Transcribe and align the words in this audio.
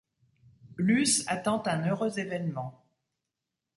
Luce 0.77 1.23
attend 1.27 1.61
un 1.67 1.87
heureux 1.87 2.17
événement. 2.17 2.83